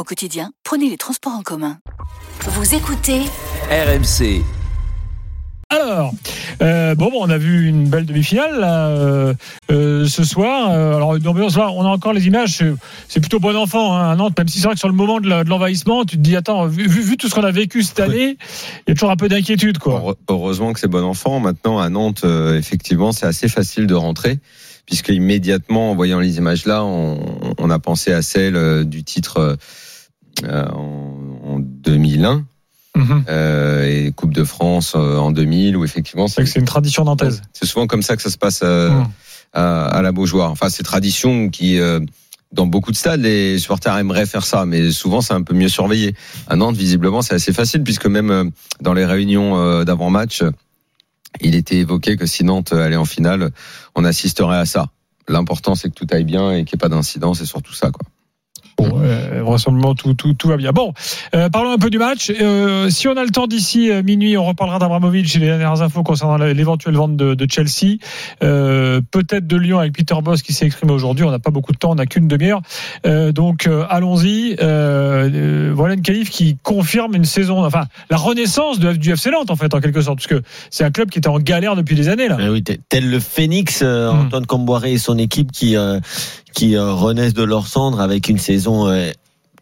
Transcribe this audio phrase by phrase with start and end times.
[0.00, 1.76] Au quotidien, prenez les transports en commun.
[2.46, 3.20] Vous écoutez
[3.70, 4.42] RMC.
[5.68, 6.14] Alors,
[6.62, 9.34] euh, bon, bon, on a vu une belle demi-finale là, euh,
[9.70, 10.70] euh, ce soir.
[10.70, 12.64] Euh, alors, une ambiance là, on a encore les images.
[13.08, 15.20] c'est- plutôt bon enfant hein, à Nantes, même si c'est vrai que sur le moment
[15.20, 18.00] de l'envahissement, tu te dis attends, vu, vu- vu tout ce qu'on a vécu cette
[18.00, 18.38] année,
[18.86, 19.96] il y a toujours un peu d'inquiétude, quoi.
[20.02, 21.40] Heure- Heureusement que c'est bon enfant.
[21.40, 24.38] Maintenant, à Nantes, euh, effectivement, c'est assez facile de rentrer,
[24.86, 27.20] puisque immédiatement, en voyant les images là, on,
[27.58, 29.56] on a pensé à celle euh, du titre euh,
[30.48, 32.44] en, en 2001
[32.96, 33.24] Mhm.
[33.28, 36.66] euh, et Coupe de France euh, en 2000, où effectivement, C'est vrai que c'est une
[36.66, 37.40] tradition nantaise.
[37.52, 39.06] c'est souvent comme ça que ça se passe euh, Mhm.
[39.52, 40.50] à, à la Beaujoire.
[40.50, 42.00] Enfin, c'est tradition qui, euh,
[42.52, 45.68] dans beaucoup de stades, les supporters aimeraient faire ça, mais souvent c'est un peu mieux
[45.68, 46.16] surveillé.
[46.48, 48.44] À Nantes, visiblement, c'est assez facile puisque même euh,
[48.80, 50.50] dans les réunions euh, d'avant-match, euh,
[51.40, 53.52] il était évoqué que si Nantes allait en finale,
[53.94, 54.88] on assisterait à ça.
[55.28, 57.92] L'important, c'est que tout aille bien et qu'il n'y ait pas d'incident, c'est surtout ça,
[57.92, 58.02] quoi.
[58.88, 60.72] Bon, euh, vraisemblablement tout, tout, tout va bien.
[60.72, 60.92] Bon,
[61.34, 62.32] euh, parlons un peu du match.
[62.40, 65.82] Euh, si on a le temps d'ici euh, minuit, on reparlera d'Abramovic et les dernières
[65.82, 67.96] infos concernant l'éventuelle vente de, de Chelsea.
[68.42, 71.24] Euh, Peut-être de Lyon avec Peter Boss qui s'est exprimé aujourd'hui.
[71.24, 72.60] On n'a pas beaucoup de temps, on n'a qu'une demi-heure.
[73.06, 74.56] Euh, donc euh, allons-y.
[75.72, 79.56] Voilà une qualif qui confirme une saison, enfin la renaissance de, du FC Nantes en
[79.56, 82.08] fait en quelque sorte, parce que c'est un club qui était en galère depuis des
[82.08, 82.36] années là.
[82.40, 83.18] Eh oui, tel le
[83.82, 84.26] euh, Hmm.
[84.26, 86.00] Antoine Camboiré et son équipe qui euh,
[86.52, 89.10] qui euh, renaissent de leur cendre avec une saison euh,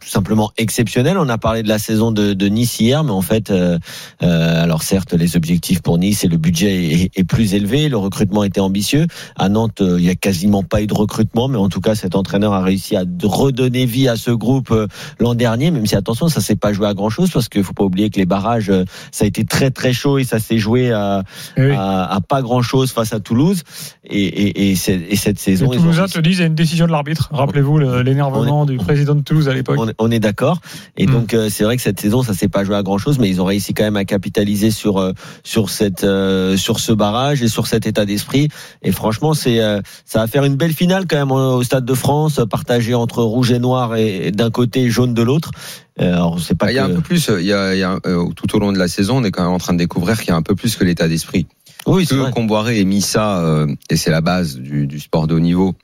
[0.09, 1.19] tout simplement exceptionnelle.
[1.19, 3.79] On a parlé de la saison de, de Nice hier, mais en fait, euh,
[4.23, 7.99] euh, alors certes, les objectifs pour Nice et le budget est, est plus élevé, le
[7.99, 9.07] recrutement était ambitieux.
[9.37, 11.95] À Nantes, euh, il y a quasiment pas eu de recrutement, mais en tout cas,
[11.95, 14.87] cet entraîneur a réussi à redonner vie à ce groupe euh,
[15.21, 15.71] l'an dernier.
[15.71, 18.09] Même si attention, ça s'est pas joué à grand chose parce qu'il faut pas oublier
[18.09, 21.23] que les barrages, euh, ça a été très très chaud et ça s'est joué à
[21.59, 21.73] Eh oui.
[21.77, 23.63] à, à pas grand chose face à Toulouse
[24.05, 26.87] et, et, et, cette Les saison ont Toulousains te disent il y a une décision
[26.87, 27.29] de l'arbitre.
[27.31, 29.77] Rappelez-vous le- l'énervement du président de Toulouse à l'époque.
[29.99, 30.61] On, est- d'accord
[30.97, 31.11] et Mm.
[31.11, 33.29] donc euh, c'est vrai que cette saison ça s'est pas joué à grand chose mais
[33.29, 35.13] ils ont réussi quand même à capitaliser sur euh,
[35.45, 38.49] sur cette euh, sur ce barrage et sur cet état d'esprit
[38.83, 41.95] et franchement c'est euh, ça va faire une belle finale quand même au stade de
[41.95, 45.51] France partagée entre rouge et noir et, et d'un côté et jaune de l'autre
[45.99, 47.83] alors c'est pas Ah, Il y a un peu plus, il y a, il y
[47.83, 49.79] a, euh, tout au long de la saison, on est quand même en train de
[49.79, 51.49] découvrir qu'il y a un peu plus que l'état d'esprit.
[51.89, 52.31] oui c'est que.
[52.31, 55.75] Comboiré ait mis ça, euh, et c'est la base du, du sport de haut niveau,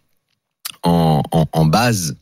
[0.84, 2.16] en, en, en base,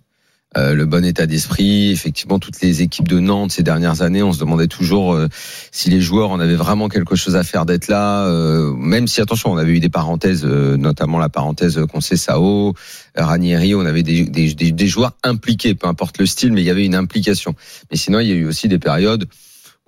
[0.57, 1.91] euh, le bon état d'esprit.
[1.91, 5.29] Effectivement, toutes les équipes de Nantes ces dernières années, on se demandait toujours euh,
[5.71, 8.27] si les joueurs en avaient vraiment quelque chose à faire d'être là.
[8.27, 12.75] euh, même si, attention, on avait eu des parenthèses, euh, notamment la parenthèse Concessao,
[13.17, 16.67] Ranieri, on avait des, des, des, des joueurs impliqués, peu importe le style, mais il
[16.67, 17.55] y avait une implication.
[17.91, 19.27] Mais sinon, il y a eu aussi des périodes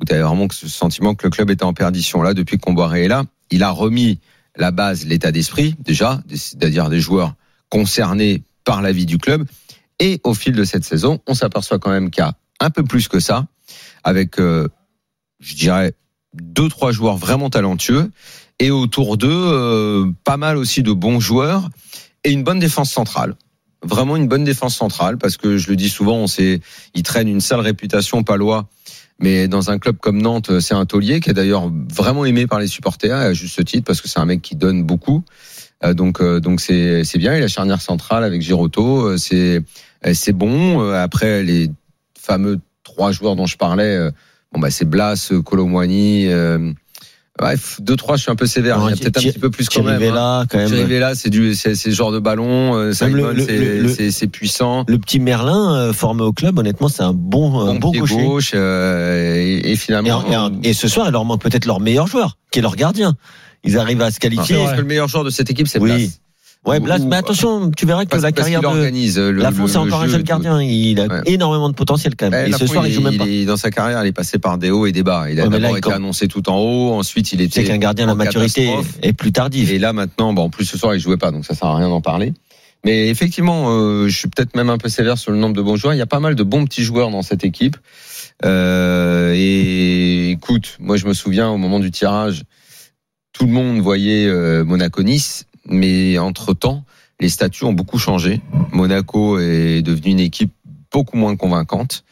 [0.00, 2.22] où tu avais vraiment ce sentiment que le club était en perdition.
[2.22, 4.18] Là, depuis Comboiré est là, il a remis
[4.56, 7.34] la base, l'état d'esprit, déjà, c'est-à-dire des joueurs
[7.68, 9.44] concernés par la vie du club.
[10.00, 12.84] Et au fil de cette saison, on s'aperçoit quand même qu'il y a un peu
[12.84, 13.46] plus que ça,
[14.02, 14.68] avec, euh,
[15.40, 15.94] je dirais,
[16.34, 18.10] deux, trois joueurs vraiment talentueux,
[18.58, 21.68] et autour d'eux, euh, pas mal aussi de bons joueurs,
[22.24, 23.36] et une bonne défense centrale.
[23.82, 26.60] Vraiment une bonne défense centrale, parce que je le dis souvent, on sait,
[26.94, 28.68] ils traînent une sale réputation palois,
[29.20, 32.58] mais dans un club comme Nantes, c'est un taulier qui est d'ailleurs vraiment aimé par
[32.58, 35.22] les supporters, à juste titre, parce que c'est un mec qui donne beaucoup.
[35.84, 37.34] Euh, donc euh, donc c'est c'est bien.
[37.34, 39.62] Et la charnière centrale avec Giroto, euh, c'est
[40.12, 40.90] c'est bon.
[40.92, 41.70] Après les
[42.18, 44.10] fameux trois joueurs dont je parlais,
[44.52, 46.26] bon bah c'est Blas, Colomwani.
[46.28, 46.72] Euh,
[47.80, 48.78] deux trois, je suis un peu sévère.
[48.78, 49.96] Non, Il y a peut-être un petit peu plus quand même.
[49.96, 49.98] Hein.
[49.98, 52.74] Vella, quand même Thierry Vella, c'est du c'est ce genre de ballon.
[52.76, 53.34] euh, Simon,
[54.10, 54.84] c'est puissant.
[54.86, 58.00] le petit Merlin euh, formé au club honnêtement c'est un bon un Bon bon pied
[58.00, 60.22] gaucher gauche euh, et, et Et, finalement.
[60.62, 63.16] et- et ce soir, il leur manque peut-être leur meilleur joueur, qui est leur gardien.
[63.64, 64.56] Ils arrivent à se Je qualifier.
[64.56, 65.90] pense que le meilleur joueur de cette équipe, c'est Oui.
[65.90, 66.08] Blas.
[66.66, 69.76] Ouais, Blas, mais attention, tu verras que Parce, la carrière de organise le, Lafont, c'est
[69.76, 70.62] encore un jeu jeune gardien.
[70.62, 71.20] Il a Ouais.
[71.26, 72.46] énormément de potentiel quand même.
[72.46, 73.26] Eh, et ce soir, il, joue même il pas.
[73.26, 75.26] est- dans sa carrière, il est passé par des hauts et des bas.
[75.30, 78.06] Il a Ouais, d'abord il été annoncé tout en haut, ensuite il était qu'un gardien,
[78.06, 78.70] la maturité
[79.02, 79.72] est plus tardive.
[79.72, 81.76] Et là maintenant, bon, en plus ce soir il jouait pas, donc ça sert à
[81.76, 82.32] rien d'en parler.
[82.86, 85.76] Mais effectivement, euh, je suis peut-être même un peu sévère sur le nombre de bons
[85.76, 85.92] joueurs.
[85.94, 87.76] Il y a pas mal de bons petits joueurs dans cette équipe.
[88.44, 92.42] Euh, et écoute, moi je me souviens au moment du tirage,
[93.34, 96.84] tout le monde voyait euh, Monaco-Nice, mais entre temps,
[97.20, 98.40] les statuts ont beaucoup changé.
[98.72, 100.52] Monaco est devenu une équipe
[100.90, 102.04] beaucoup moins convaincante.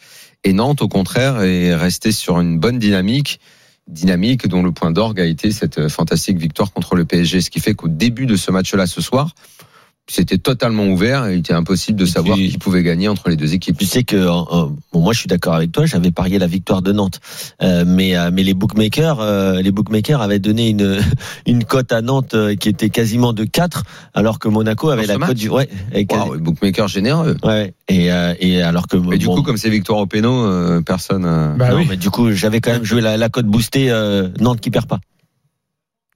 [0.45, 3.41] Et Nantes, au contraire, est resté sur une bonne dynamique,
[3.87, 7.41] dynamique dont le point d'orgue a été cette fantastique victoire contre le PSG.
[7.41, 9.35] Ce qui fait qu'au début de ce match-là ce soir,
[10.09, 13.37] c'était totalement ouvert et il était impossible de Et savoir qui pouvait gagner entre les
[13.37, 13.79] deux équipes.
[13.79, 16.83] Tu sais que euh, bon, moi je suis d'accord avec toi, j'avais parié la victoire
[16.83, 17.21] de Nantes,
[17.63, 20.99] Euh, mais euh, mais les bookmakers euh, les bookmakers avaient donné une
[21.47, 25.19] une cote à Nantes euh, qui était quasiment de 4 alors que Monaco avait la
[25.19, 27.37] cote du ouais, et, Wow, bookmaker généreux.
[27.45, 30.45] ouais et euh, et alors que Mais du bon, coup, comme c'est victoire au péno,
[30.47, 31.25] euh, personne.
[31.25, 31.87] euh, Bah non, oui.
[31.89, 34.87] mais du coup j'avais quand même joué la, la cote boostée euh, Nantes qui perd
[34.87, 34.99] pas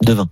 [0.04, 0.28] de 20.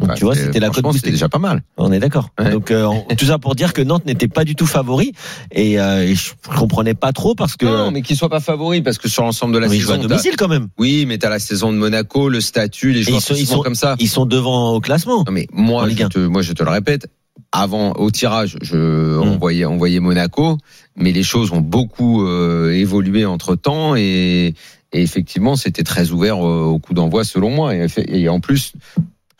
[0.00, 0.98] Bah, tu vois, c'était la cote boostée.
[1.00, 1.62] C'était déjà pas mal.
[1.76, 2.30] On est d'accord.
[2.38, 2.50] Ouais.
[2.50, 2.88] Donc euh,
[3.18, 5.12] tout ça pour dire que Nantes n'était pas du tout favori
[5.50, 8.82] et, euh, et je comprenais pas trop parce que Non, mais qu'il soit pas favori
[8.82, 10.68] parce que sur l'ensemble de la mais ils jouent à saison, domicile quand même.
[10.78, 13.74] oui, mais t'as la saison de Monaco, le statut, les joueurs ils sont- ils comme
[13.74, 13.96] ça.
[13.98, 15.24] Ils sont devant au classement.
[15.26, 16.08] Non, mais moi, je 1.
[16.08, 17.08] te, moi, je te le répète.
[17.50, 19.38] Avant, au tirage, je, on Mm.
[19.38, 20.58] voyait, on voyait Monaco,
[20.96, 24.54] mais les choses ont beaucoup euh, évolué entre temps et,
[24.92, 27.74] et effectivement, c'était très ouvert au, au coup d'envoi, selon moi.
[27.74, 28.72] Et, et en plus,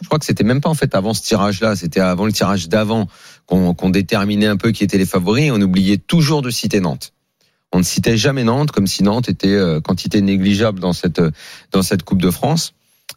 [0.05, 2.69] je crois que c'était même pas en fait avant ce tirage-là, c'était avant le tirage
[2.69, 3.09] d'avant
[3.47, 5.47] qu'on déterminait un peu qui étaient les favoris.
[5.47, 7.15] Et on oubliait toujours de citer Nantes.
[7.73, 11.23] On ne citait jamais Nantes comme si Nantes était euh, quantité négligeable dans cette
[11.73, 12.75] dans cette Coupe de France.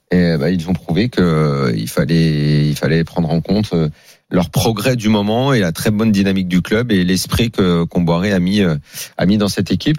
[0.10, 3.90] Et bah, ils ont prouvé que euh, fallait il fallait prendre en compte euh,
[4.30, 8.32] leur progrès du moment et la très bonne dynamique du club et l'esprit que Comboiré
[8.32, 9.98] a mis a mis dans cette équipe.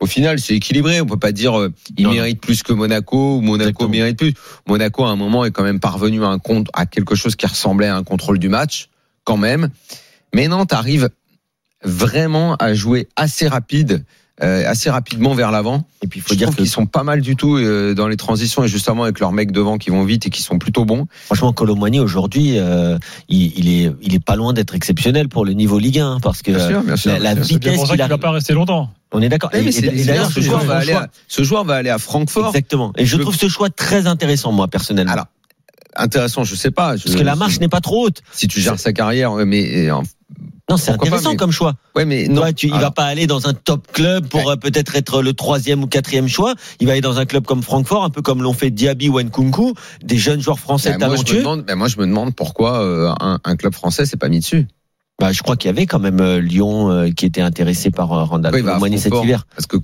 [0.00, 1.00] Au final, c'est équilibré.
[1.00, 2.16] On peut pas dire euh, il Non, non.
[2.16, 3.88] mérite plus que Monaco ou Monaco Exactement.
[3.90, 4.34] mérite plus.
[4.68, 7.46] Monaco à un moment est quand même parvenu à un compte à quelque chose qui
[7.46, 8.88] ressemblait à un contrôle du match
[9.24, 9.70] quand même.
[10.34, 11.08] Mais Nantes arrive
[11.82, 14.04] vraiment à jouer assez rapide,
[14.40, 15.84] assez rapidement vers l'avant.
[16.02, 18.16] Et puis il faut Je dire qu'ils sont pas mal du tout euh, dans les
[18.16, 21.06] transitions et justement avec leurs mecs devant qui vont vite et qui sont plutôt bons.
[21.24, 22.98] franchement Colomboigny aujourd'hui euh,
[23.28, 26.18] il, il est il est pas loin d'être exceptionnel pour le niveau Ligue 1 hein,
[26.22, 27.18] parce que Bien sûr, bien sûr.
[27.18, 27.44] la, sûr.
[27.44, 28.90] C'est vitesse pour ça qu'il qu'il va pas rester longtemps.
[29.12, 29.50] On est d'accord.
[29.54, 29.62] Et-
[30.04, 32.48] d'ailleurs ce, ce joueur va aller à, ce joueur va aller à Francfort.
[32.48, 32.92] Exactement.
[32.98, 35.12] Et je trouve ce choix très intéressant moi personnellement.
[35.12, 35.26] Alors,
[35.98, 36.96] intéressant, je sais pas.
[36.96, 38.22] Je- parce que la marche n'est pas trop haute.
[38.32, 39.94] Si tu gères sa carrière, ouais, mais euh,
[40.68, 41.74] Non, c'est pas, intéressant mais- comme choix.
[41.94, 42.42] ouais, mais non.
[42.42, 45.22] Ouais, tu, il va Alors, pas aller dans un top club pour euh, peut-être être
[45.22, 46.54] le troisième ou quatrième choix.
[46.80, 49.20] Il va aller dans un club comme Francfort, un peu comme l'ont fait Diaby ou
[49.20, 51.38] Nkunku, des jeunes joueurs français bah, moi, je talentueux.
[51.38, 54.40] demande, bah, moi, je me demande pourquoi euh, un, un club français s'est pas mis
[54.40, 54.66] dessus.
[55.18, 58.12] Bah, je crois qu'il y avait quand même euh, Lyon euh, qui était intéressé par
[58.12, 59.46] euh, Randall va à Colomboigny cet hiver.
[59.56, 59.78] Parce que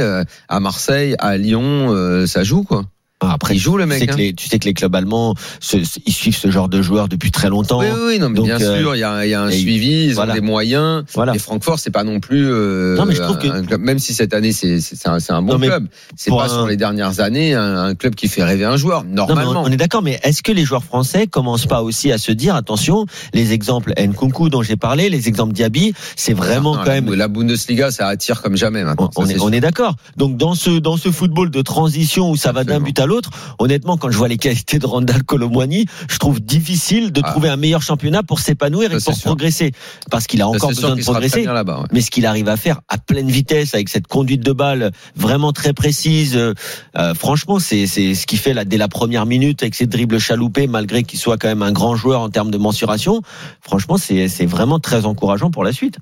[0.00, 2.84] euh, à Marseille, à Lyon, euh, ça joue quoi.
[3.22, 3.98] Ah, Après, Il joue le tu mec.
[4.00, 4.16] sais, que hein.
[4.16, 7.08] les, tu sais que les clubs allemands, se- se- ils suivent ce genre de joueurs
[7.08, 7.80] depuis très longtemps.
[7.80, 9.50] Oui, oui, non, mais Donc, bien euh, sûr, il y a, il y a un
[9.50, 10.32] suivi, ils voilà.
[10.32, 11.04] ont des moyens.
[11.14, 11.34] Voilà.
[11.34, 13.98] Et Francfort, c'est pas non plus euh, Non, mais je trouve que- un club, même
[13.98, 15.86] si cette année c'est un, un bon Non, club,
[16.16, 19.04] c'est pas un- sur les dernières années un, un club qui fait rêver un joueur
[19.04, 19.62] Non, normalement.
[19.62, 22.32] on, on est d'accord, mais est-ce que les joueurs français commencent pas aussi à se
[22.32, 26.90] dire, attention, les exemples Nkunku dont j'ai parlé, les exemples Diaby, c'est vraiment Non, quand
[26.90, 29.10] même la Bundesliga, ça attire comme jamais On, maintenant.
[29.16, 29.94] on ça, est, on d'accord.
[30.16, 33.11] Donc dans ce dans ce football de transition où ça va d'un but à l'autre,
[33.58, 37.30] honnêtement, quand je vois les qualités de Randall Colomwani, je trouve difficile de Ah.
[37.30, 39.24] trouver un meilleur championnat pour s'épanouir et pour sûr.
[39.24, 39.72] progresser,
[40.10, 41.46] parce qu'il a encore besoin de qu'il progresser.
[41.46, 41.86] ouais.
[41.92, 45.52] Mais ce qu'il arrive à faire à pleine vitesse avec cette conduite de balle vraiment
[45.52, 46.54] très précise, euh,
[46.96, 50.66] euh, franchement, c'est ce qui fait là dès la première minute avec ses dribbles chaloupés,
[50.66, 53.22] malgré qu'il soit quand même un grand joueur en termes de mensuration.
[53.60, 55.98] Franchement, c'est c'est vraiment très encourageant pour la suite.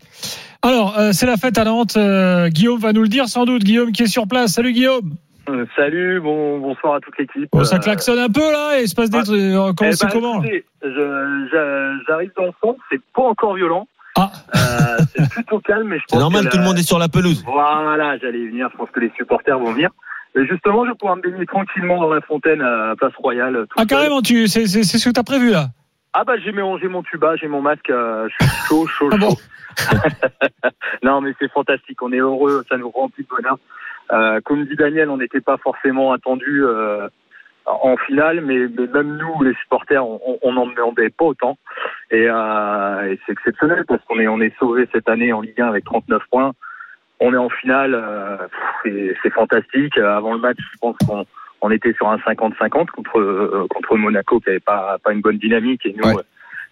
[0.62, 1.97] Alors, euh, c'est la fête à Nantes.
[1.97, 3.65] Euh, Guillaume va nous le dire sans doute.
[3.65, 4.53] Guillaume qui est sur place.
[4.53, 5.15] Salut Guillaume.
[5.50, 7.49] Euh, Salut, bon, bonsoir à toute l'équipe.
[7.52, 8.80] Bon, ça Euh, klaxonne un peu là.
[8.80, 9.23] Il se passe des ah.
[9.25, 9.40] trucs.
[9.40, 10.42] euh, Comment eh c'est ben, comment
[12.09, 13.87] J'arrive dans le fond, c'est pas encore violent.
[14.16, 14.30] Ah.
[14.54, 16.99] Euh, c'est plutôt calme, mais je C'est pense normal, que tout le monde est sur
[16.99, 17.42] la pelouse.
[17.47, 18.69] Voilà, j'allais y venir.
[18.73, 19.90] Je pense que les supporters vont venir.
[20.35, 23.66] Mais justement, je vais pouvoir me baigner tranquillement dans la fontaine à Place Royale.
[23.69, 23.87] tout Ah seul.
[23.88, 25.69] carrément, tu c'est c'est c'est ce que t'as prévu là.
[26.12, 29.09] Ah bah j'ai mon, j'ai mon tuba, j'ai mon masque, euh, je suis chaud, chaud,
[29.12, 29.37] Ah bon chaud.
[31.04, 33.59] non mais c'est fantastique, on est heureux, ça nous remplit de bonheur.
[34.12, 37.09] Euh, comme dit Daniel, on n'était pas forcément attendu euh,
[37.67, 41.59] en finale, mais, mais même nous, les supporters, on n'en demandait pas autant.
[42.11, 45.61] Et, euh, et c'est exceptionnel parce qu'on est, on est sauvé cette année en Ligue
[45.61, 46.52] 1 avec 39 points.
[47.21, 48.37] On est en finale, euh,
[48.83, 49.97] c'est- c'est fantastique.
[49.99, 51.25] Euh, Avant le match, je pense qu'on
[51.61, 55.37] on était sur un 50-50 contre euh, contre Monaco qui avait pas pas une bonne
[55.37, 56.23] dynamique et nous Ouais.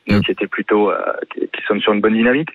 [0.08, 0.22] Euh, nous Mm.
[0.22, 0.96] qui était plutôt euh,
[1.32, 2.50] qui, qui sommes sur une bonne dynamique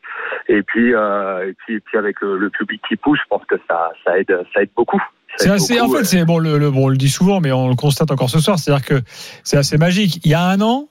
[0.48, 3.46] et puis euh, et puis, et puis avec le, le public qui pousse je pense
[3.46, 5.02] que ça ça aide ça aide beaucoup
[5.38, 5.80] C'est assez.
[5.80, 6.06] En beaucoup, fait, euh.
[6.06, 6.38] c'est bon.
[6.40, 8.60] Le, le- bon, on le dit souvent, mais on le constate encore ce soir.
[8.60, 9.02] C'est-à-dire que
[9.44, 10.20] c'est assez magique.
[10.26, 10.90] Il y a un an.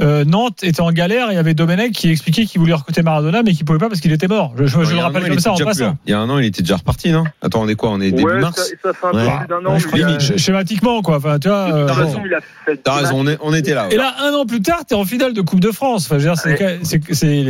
[0.00, 3.02] Euh, Nantes était en galère et il y avait Domenech qui expliquait qu'il voulait recruter
[3.02, 4.52] Maradona mais qu'il pouvait pas parce qu'il était mort.
[4.56, 5.96] Je, le rappelle an, comme ça en passant.
[6.06, 7.24] Il y a un an, il était déjà reparti, non?
[7.42, 7.90] Attends, on est quoi?
[7.90, 8.56] On est début Ouais, mars?
[8.82, 9.38] ça, ça fait un peu Ouais.
[9.38, 9.74] plus d'un an.
[9.74, 11.16] A- schématiquement quoi.
[11.16, 11.72] Enfin, tu vois.
[11.74, 12.02] euh, toute bon.
[12.04, 12.76] façon, il a fait.
[12.78, 13.86] T'as raison, on, est- on était là.
[13.88, 13.94] ouais.
[13.94, 16.06] Et là, un an plus tard, t'es en finale de Coupe de France.
[16.10, 17.40] Enfin, c'est, assez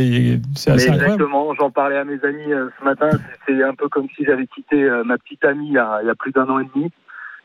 [0.69, 1.03] incroyable.
[1.03, 3.09] exactement, j'en parlais à mes amis euh, ce matin.
[3.47, 5.99] C'est c'est un peu comme si j'avais quitté euh, ma petite amie il y a,
[6.01, 6.89] il y a plus d'un an et demi.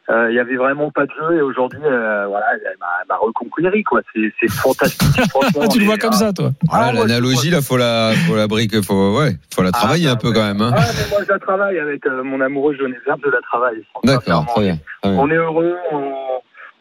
[0.08, 2.76] Euh, Il y avait vraiment pas de jeu et aujourd'hui, euh, voilà, elle
[3.08, 4.00] m'a, reconquéri quoi.
[4.14, 5.24] C'est, c'est fantastique.
[5.30, 5.62] franchement.
[5.64, 6.50] Ah, tu le vois comme euh, ça, toi.
[6.70, 10.08] Ah, Ah, l'analogie, là, faut la, faut la brique, faut, ouais, faut la Ah, travailler
[10.08, 10.60] un peu quand même.
[10.60, 10.72] Hein.
[10.76, 13.82] Ah, mais moi je la travaille avec euh, mon amoureux Genève, je la travaille.
[14.04, 14.78] D'accord, très bien.
[15.02, 15.76] On est heureux.
[15.90, 16.12] On...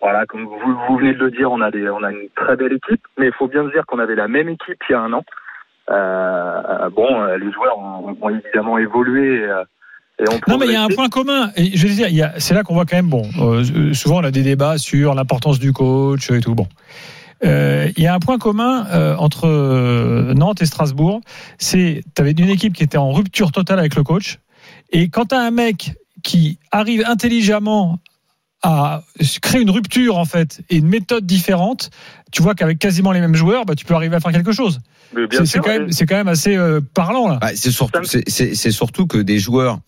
[0.01, 2.55] Voilà, comme vous, vous venez de le dire, on a, des, on a une très
[2.55, 4.95] belle équipe, mais il faut bien se dire qu'on avait la même équipe il y
[4.95, 5.23] a un an.
[5.89, 9.49] Euh, bon, les joueurs ont, ont évidemment évolué.
[10.47, 11.51] Non, mais il y a un point commun.
[11.55, 13.93] Et je veux dire, il y a, c'est là qu'on voit quand même, bon, euh,
[13.93, 16.55] souvent on a des débats sur l'importance du coach et tout.
[16.55, 16.67] Bon.
[17.43, 21.19] Euh, il y a un point commun euh, entre Nantes et Strasbourg.
[21.57, 24.39] C'est, tu avais une équipe qui était en rupture totale avec le coach.
[24.91, 25.93] Et quand tu as un mec
[26.23, 27.99] qui arrive intelligemment
[28.63, 29.03] à
[29.41, 31.91] créer une rupture, en fait, et une méthode différente,
[32.31, 34.79] tu vois qu'avec quasiment les mêmes joueurs, bah, tu peux arriver à faire quelque chose.
[35.45, 37.37] C'est, quand même, et- c'est quand même assez euh, parlant, là.
[37.41, 37.71] Bah, c'est
[38.71, 39.79] surtout, que des joueurs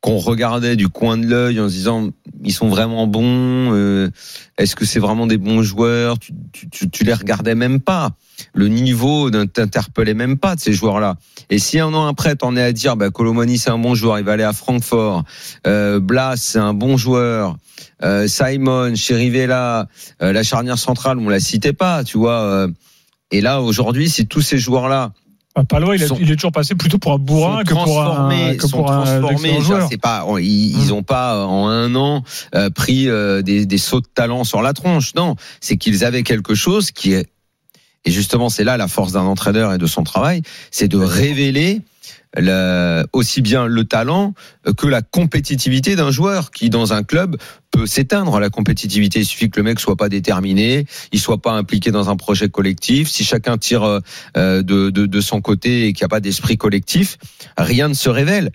[0.00, 2.10] qu'on regardait du coin de l'œil en se disant
[2.44, 4.08] ils sont vraiment bons, euh,
[4.56, 6.20] est-ce que c'est vraiment des bons joueurs?
[6.20, 8.10] Tu, tu, tu, tu les regardais même pas.
[8.54, 11.16] Le niveau ne t'interpellait même pas de ces joueurs-là.
[11.50, 14.20] Et si un an après t'en es à dire bah Colomani c'est un bon joueur,
[14.20, 15.24] il va aller à Francfort,
[15.66, 17.56] euh, Blas c'est un bon joueur,
[18.04, 19.88] euh, Simon, Chirivella,
[20.22, 22.68] euh, la charnière centrale on la citait pas, tu vois.
[23.30, 25.12] Et là aujourd'hui si tous ces joueurs-là
[25.54, 28.00] Enfin, Palois, il, a- sont- il est toujours passé plutôt pour un bourrin que pour
[28.00, 29.58] un, que pour un transformés.
[29.90, 32.22] C'est pas, ils, ils ont pas euh, en un an
[32.54, 35.14] euh, pris euh, des, des sauts de talent sur la tronche.
[35.16, 37.26] Non, c'est qu'ils avaient quelque chose qui est
[38.04, 41.80] et justement c'est là la force d'un entraîneur et de son travail, c'est de révéler
[43.12, 44.34] aussi bien le talent
[44.76, 47.36] que la compétitivité d'un joueur qui dans un club
[47.70, 49.20] peut s'éteindre la compétitivité.
[49.20, 52.48] Il suffit que le mec soit pas déterminé, il soit pas impliqué dans un projet
[52.48, 53.08] collectif.
[53.08, 56.56] Si chacun tire euh, de, de, de son côté et qu'il n'y a pas d'esprit
[56.56, 57.18] collectif,
[57.56, 58.50] rien ne se révèle.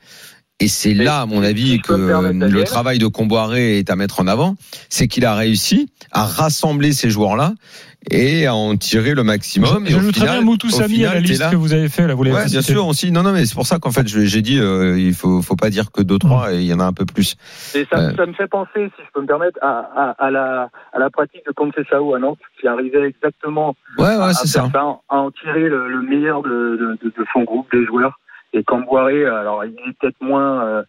[0.63, 4.21] Et c'est là, à mon avis, je que le travail de Comboiré est à mettre
[4.21, 4.55] en avant.
[4.89, 7.51] C'est qu'il a réussi à rassembler ces joueurs-là
[8.09, 9.85] et à en tirer le maximum.
[9.85, 11.51] Et au J'ajouterais final- bien Moutou à la liste là.
[11.51, 12.07] que vous avez fait.
[12.07, 13.11] Là, vous l'avez Ouais, bien sûr aussi.
[13.11, 15.55] Non, non, mais c'est pour ça qu'en fait, je- j'ai dit, euh, il faut, faut
[15.57, 17.35] pas dire que deux, trois, et il y en a un peu plus.
[17.75, 18.15] Et ça, Ouais.
[18.15, 21.09] ça me fait penser, si je peux me permettre, à, à, à la, à la
[21.09, 24.79] pratique de Conceição à Nantes, qui arrivait exactement Ouais, à, ouais, à c'est faire ça.
[25.09, 28.17] à en tirer le, le meilleur de, de, de, de son groupe, des joueurs.
[28.53, 30.83] Et Camboiré, alors il est peut-être moins, euh,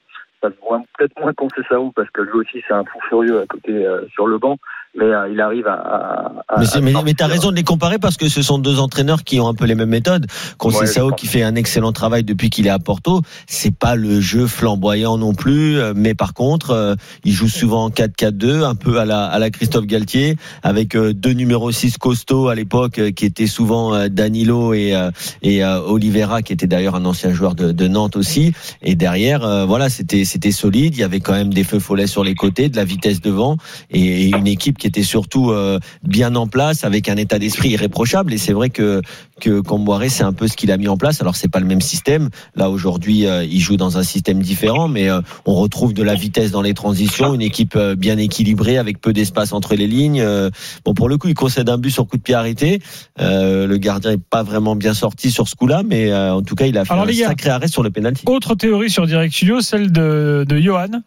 [0.45, 3.73] ça voit peut-être moins Conceição, parce que lui aussi c'est un fou furieux à côté
[3.73, 4.59] euh, sur le banc,
[4.97, 6.33] mais euh, il arrive à.
[6.59, 9.41] Mais, à mais, t'as raison de les comparer parce que ce sont deux entraîneurs qui
[9.41, 10.27] ont un peu les mêmes méthodes.
[10.27, 11.21] Ouais, Conceição pense.
[11.21, 15.19] qui fait un excellent travail depuis qu'il est à Porto, c'est pas le jeu flamboyant
[15.19, 19.05] non plus, euh, mais par contre, euh, il joue souvent en 4-4-2, un peu à
[19.05, 24.09] la, à la Christophe Galtier, avec deux numéros 6 costauds à l'époque, qui étaient souvent
[24.09, 24.95] Danilo et,
[25.43, 28.53] et Oliveira, qui était d'ailleurs un ancien joueur de, de Nantes aussi.
[28.83, 30.97] Et derrière, voilà, c'était c'était solide.
[30.97, 33.57] Il y avait quand même des feux follets sur les côtés, de la vitesse devant,
[33.91, 38.33] et, une équipe qui était surtout euh, bien en place, avec un état d'esprit irréprochable.
[38.33, 39.01] Et c'est vrai que
[39.41, 41.21] que Camboiré, c'est un peu ce qu'il a mis en place.
[41.21, 42.29] Alors c'est pas le même système.
[42.55, 46.15] Là aujourd'hui, euh, il joue dans un système différent, mais euh, on retrouve de la
[46.15, 50.21] vitesse dans les transitions, une équipe euh, bien équilibrée avec peu d'espace entre les lignes.
[50.21, 50.51] Euh,
[50.85, 52.81] bon, pour le coup, il concède un but sur coup de pied arrêté.
[53.21, 56.55] Euh, le gardien est pas vraiment bien sorti sur ce coup-là, mais euh, en tout
[56.55, 57.27] cas, il a fait Alors, un gars.
[57.29, 58.23] sacré arrêt sur le penalty.
[58.27, 61.03] Autre théorie sur Direct Studio, celle de, de Johan,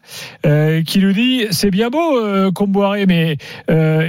[0.84, 3.36] qui nous dit c'est bien beau euh, Comboiré, mais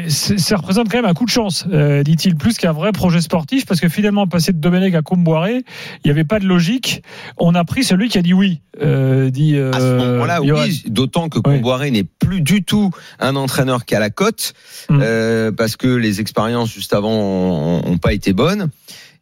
[0.10, 1.66] ça représente quand même un coup de chance,
[2.04, 5.64] dit-il, plus qu'un vrai projet sportif, parce que finalement, passer de Domenech à Comboiré,
[6.04, 7.04] il n'y avait pas de logique.
[7.38, 10.64] On a pris celui qui a dit oui, euh, dit euh, À ce moment-là, Johan.
[10.64, 11.44] oui, d'autant que Oui.
[11.44, 14.54] Comboiré n'est plus du tout un entraîneur qui a la cote,
[14.90, 15.00] Mm.
[15.02, 18.70] euh, parce que les expériences juste avant ont, ont pas été bonnes.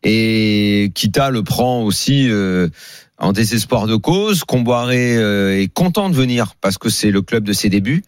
[0.04, 2.30] Et Kita le prend aussi
[3.18, 4.44] en désespoir de cause.
[4.44, 5.16] Comboiré
[5.62, 8.04] est content de venir parce que c'est le club de ses débuts.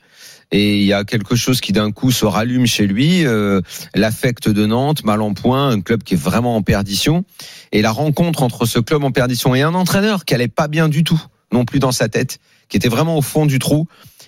[0.52, 3.62] Et il y a quelque chose qui d'un coup se rallume chez lui, euh,
[3.94, 7.24] l'affect de Nantes, mal en point, un club qui est vraiment en perdition.
[7.72, 10.90] Et la rencontre entre ce club en perdition et un entraîneur qui allait pas bien
[10.90, 13.88] du tout, non plus dans sa tête, qui était vraiment au fond du trou,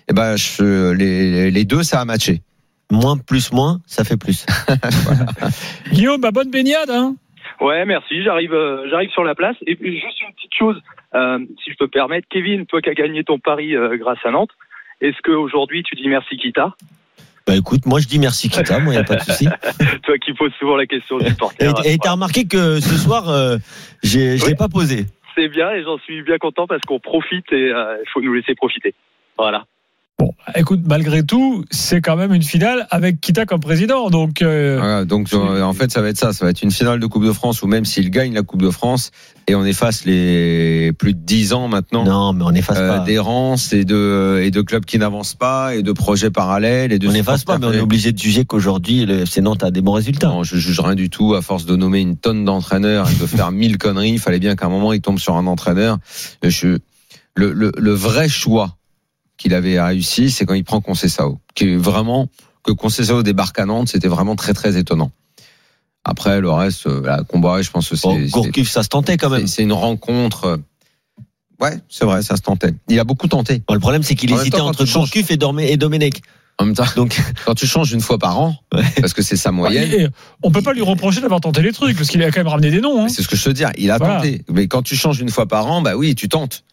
[0.09, 2.41] et ben je- les, les deux ça a matché.
[2.91, 4.45] Moins plus moins, ça fait plus.
[5.91, 6.89] Guillaume, bah, bonne baignade.
[6.89, 7.15] Hein
[7.59, 8.23] Ouais, merci.
[8.23, 9.55] J'arrive, euh, j'arrive sur la place.
[9.67, 10.81] Et puis juste une petite chose,
[11.15, 14.31] euh, si je peux permettre, Kevin, toi qui as gagné ton pari euh, grâce à
[14.31, 14.51] Nantes,
[15.01, 16.75] est-ce que aujourd'hui tu dis merci Kita?
[17.47, 19.47] Bah écoute, moi je dis merci Kita, moi y a pas de souci.
[20.03, 21.65] Toi qui poses souvent la question du Et supporter.
[21.85, 23.57] et t'as remarqué que ce soir, euh,
[24.03, 24.57] j'ai, je l'ai Oui.
[24.57, 25.05] pas posé.
[25.35, 28.33] C'est bien et j'en suis bien content parce qu'on profite et euh, il faut nous
[28.33, 28.93] laisser profiter.
[29.37, 29.65] Voilà.
[30.21, 34.11] Bon, écoute, malgré tout, c'est quand même une finale avec Kita comme président.
[34.11, 36.31] Donc, euh, Voilà, donc euh, en fait, ça va être ça.
[36.31, 38.61] Ça va être une finale de Coupe de France où même s'il gagne la Coupe
[38.61, 39.09] de France
[39.47, 42.03] et on efface les plus de 10 ans maintenant.
[42.03, 42.99] Non, mais on n'efface euh, pas.
[42.99, 47.07] d'errance et de et de clubs qui n'avancent pas et de projets parallèles et de
[47.07, 49.81] On n'efface pas, mais on est obligé de juger qu'aujourd'hui le FC Nantes a des
[49.81, 50.27] bons résultats.
[50.27, 51.33] Non, je juge rien du tout.
[51.33, 54.55] À force de nommer une tonne d'entraîneurs et de faire mille conneries, il fallait bien
[54.55, 55.97] qu'à un moment il tombe sur un entraîneur.
[56.43, 56.77] Je,
[57.33, 58.77] le, le, le vrai choix
[59.41, 62.27] qu'il avait réussi, c'est quand il prend Concessao, qui est vraiment
[62.63, 65.11] que Concessao débarque à Nantes, c'était vraiment très très étonnant.
[66.03, 69.17] Après le reste, euh, la combat, je pense que c'est Bon, Gourcuff, ça se tentait
[69.17, 69.47] quand même.
[69.47, 70.45] c'est une rencontre.
[70.45, 70.57] euh,
[71.59, 72.73] Ouais, c'est vrai, ça se tentait.
[72.89, 73.61] Il a beaucoup tenté.
[73.67, 76.21] Bon, le problème, c'est qu'il En hésitait temps, entre Gourcuff et, Dormé- et Domenech.
[76.57, 78.83] En même temps, Donc, quand tu changes une fois par an, Ouais.
[78.99, 79.91] parce que c'est sa moyenne.
[79.91, 80.07] et
[80.41, 82.71] on peut pas lui reprocher d'avoir tenté les trucs parce qu'il a quand même ramené
[82.71, 83.03] des noms.
[83.05, 83.09] Hein.
[83.09, 83.63] C'est ce que je te dis.
[83.77, 84.15] Il a Voilà.
[84.17, 84.43] tenté.
[84.51, 86.63] Mais quand tu changes une fois par an, bah oui, tu tentes.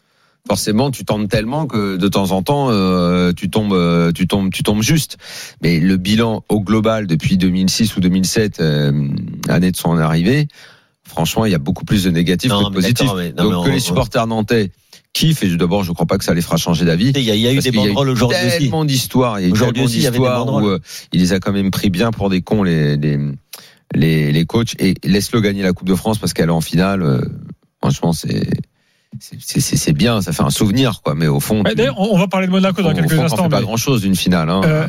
[0.46, 4.50] Forcément, tu tentes tellement que de temps en temps, euh, tu tombes, euh, tu tombes,
[4.50, 5.18] tu tombes juste.
[5.62, 9.08] Mais le bilan au global depuis 2006 ou 2007, euh,
[9.48, 10.48] année de son arrivée,
[11.06, 13.10] franchement, il y a beaucoup plus de négatifs Non, que de positifs.
[13.16, 14.70] mais- non, Donc mais on- que les supporters nantais
[15.12, 17.12] kiffent, et d'abord, je crois pas que ça les fera changer d'avis.
[17.14, 19.40] il y a, il y a eu des banderoles aujourd'hui tellement d'histoires.
[19.40, 20.64] Il y a eu Aujourd'hui tellement aussi, il y avait des d'histoires banderoles.
[20.64, 20.78] où euh,
[21.12, 23.18] il les a quand même pris bien pour des cons les les
[23.94, 27.22] les, les coachs et laisse-le gagner la Coupe de France parce qu'elle est en finale.
[27.82, 28.48] franchement, c'est
[29.20, 31.14] c'est- bien, ça fait un souvenir quoi.
[31.14, 33.12] Mais au fond, Ouais, tu- D'ailleurs, on on va parler de Monaco dans au quelques
[33.14, 33.44] fond, instants.
[33.44, 34.48] fais pas mais, grand chose d'une finale.
[34.50, 34.60] Hein.
[34.64, 34.86] euh,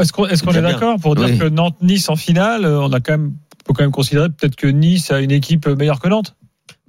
[0.00, 1.38] Est-ce qu'on est, d'accord pour dire Oui.
[1.38, 4.56] que Nantes-Nice en finale, euh, on a quand même on peut quand même considérer peut-être
[4.56, 6.34] que Nice a une équipe meilleure que Nantes?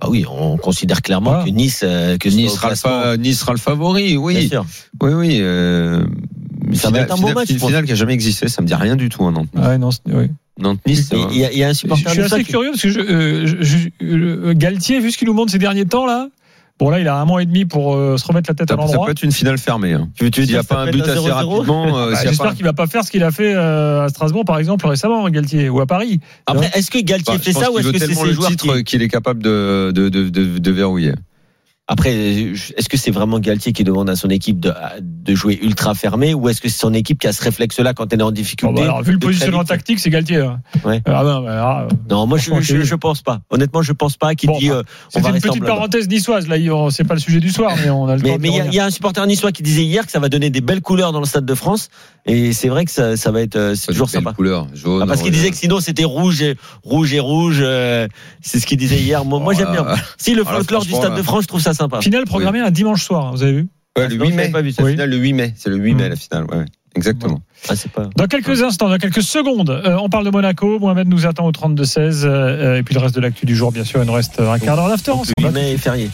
[0.01, 1.45] Bah oui, on considère clairement Voilà.
[1.45, 4.65] que Nice, euh, que Nice ce sera, fa- nice sera le favori, Bien oui, sûr.
[5.01, 5.37] oui, oui.
[5.41, 6.03] Euh,
[6.73, 8.73] Ça va être un beau match, Une finale qui a jamais existé, ça me dit
[8.73, 9.23] rien du tout.
[9.25, 9.49] Hein, Nantes.
[9.55, 10.29] Ah ouais, non, c'est- oui.
[10.59, 11.09] Nantes Nice.
[11.11, 12.81] Il il y, a, il y a un supporter je suis assez qui- curieux parce
[12.81, 16.05] que je, euh, je- je- euh, Galtier, vu ce qu'il nous montre ces derniers temps
[16.07, 16.29] là,
[16.79, 18.73] bon là il a un mois et demi pour euh, se remettre la tête à
[18.75, 19.05] Ça, ça l'endroit.
[19.05, 19.93] peut être une finale fermée.
[19.93, 20.09] Hein.
[20.15, 21.29] Tu veux, tu S'il n'y a pas un but assez 0-0?
[21.31, 23.31] rapidement, euh, Bah, s'il y a J'espère pas- qu'il va pas faire ce qu'il a
[23.31, 26.19] fait euh, à Strasbourg par exemple récemment, Galtier, ou à Paris.
[26.45, 28.83] Après, est-ce que Galtier Bah, fait ça ou est-ce que c'est le joueurs titre qui...
[28.83, 31.13] qu'il est capable de, de, de, de, de verrouiller.
[31.89, 34.71] Après, est-ce que c'est vraiment Galtier qui demande à son équipe de,
[35.01, 38.11] de jouer ultra fermé ou est-ce que c'est son équipe qui a ce réflexe-là quand
[38.13, 40.37] elle est en Bon, difficulté bah, alors, vu le positionnement tactique, c'est Galtier.
[40.37, 40.61] hein.
[40.85, 41.01] Ouais.
[41.05, 43.41] Ah, non, bah, ah, euh, Non, moi je, je, pense pas.
[43.49, 46.47] Honnêtement, je pense pas qu'il Bon, dit bah, euh, C'était une petite parenthèse niçoise.
[46.47, 46.55] Là,
[46.89, 48.65] c'est pas le sujet du soir, mais on a le temps Mais il y, a-
[48.67, 51.19] y un supporter niçois qui disait hier que ça va donner des belles couleurs dans
[51.19, 51.89] le stade de France
[52.25, 54.31] et c'est vrai que ça, ça va être euh, c'est toujours Belle sympa.
[54.31, 55.01] couleur, jaune.
[55.03, 57.57] Ah, parce qu'il disait que sinon c'était rouge et rouge et rouge.
[57.61, 58.07] euh,
[58.41, 59.25] c'est ce qu'il disait hier.
[59.25, 59.85] Moi, moi j'aime bien.
[60.17, 62.01] Si le folklore du stade de France, je trouve ça sympa.
[62.01, 64.43] Finale programmée un dimanche soir, hein, vous avez vu Ouais, Ah, le non, 8 j'avais
[64.45, 64.51] mai.
[64.51, 64.83] pas vu ça.
[64.83, 64.91] Oui.
[64.91, 65.53] finale, le 8 mai.
[65.55, 66.09] C'est le 8 mai, Mm.
[66.09, 66.43] la finale.
[66.45, 66.65] Ouais, ouais.
[66.95, 67.41] exactement.
[67.69, 68.09] Ah, pas.
[68.17, 70.79] Dans quelques instants, dans quelques secondes, euh, on parle de Monaco.
[70.79, 72.25] Mohamed nous attend au 32-16.
[72.25, 74.57] euh, et puis le reste de l'actu du jour, bien sûr, il nous reste un
[74.57, 76.09] quart d'heure d'after le 8 mai est férié.